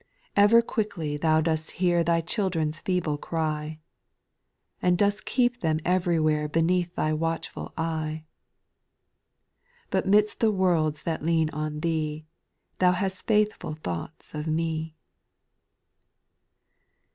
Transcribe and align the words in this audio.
2. 0.35 0.41
Ever 0.41 0.61
quickly 0.63 1.15
Thou 1.15 1.41
dost 1.41 1.71
hear 1.77 2.03
Thy 2.03 2.21
children's 2.21 2.79
feeble 2.79 3.19
cry, 3.19 3.77
And 4.81 4.97
dost 4.97 5.25
keep 5.25 5.59
them 5.61 5.79
everywhere 5.85 6.47
Beneath 6.49 6.95
Thy 6.95 7.13
watchful 7.13 7.71
eye. 7.77 8.23
But 9.91 10.07
'midst 10.07 10.39
the 10.39 10.49
worlds 10.51 11.03
that 11.03 11.23
lean 11.23 11.51
on 11.51 11.81
Thee 11.81 12.25
Thou 12.79 12.93
hast 12.93 13.27
faithful 13.27 13.75
thoughts 13.75 14.33
of 14.33 14.47
me. 14.47 14.95